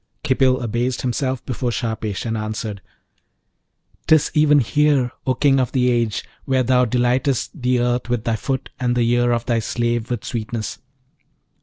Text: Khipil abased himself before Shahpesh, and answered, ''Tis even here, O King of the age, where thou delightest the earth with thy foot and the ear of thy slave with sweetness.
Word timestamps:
Khipil 0.23 0.59
abased 0.61 1.03
himself 1.03 1.45
before 1.45 1.69
Shahpesh, 1.69 2.25
and 2.25 2.35
answered, 2.35 2.81
''Tis 4.07 4.31
even 4.33 4.57
here, 4.57 5.11
O 5.27 5.35
King 5.35 5.59
of 5.59 5.73
the 5.73 5.91
age, 5.91 6.23
where 6.45 6.63
thou 6.63 6.85
delightest 6.85 7.61
the 7.61 7.79
earth 7.79 8.09
with 8.09 8.23
thy 8.23 8.35
foot 8.35 8.71
and 8.79 8.95
the 8.95 9.07
ear 9.11 9.31
of 9.31 9.45
thy 9.45 9.59
slave 9.59 10.09
with 10.09 10.25
sweetness. 10.25 10.79